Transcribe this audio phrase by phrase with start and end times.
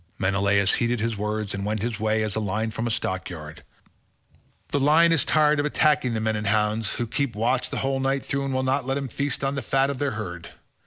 [0.17, 5.11] Menelaus heeded his words and went his way as a lion from a stockyard—the lion
[5.11, 8.45] is tired of attacking the men and hounds, who keep watch the whole night through
[8.45, 10.49] and will not let him feast on the fat of their herd.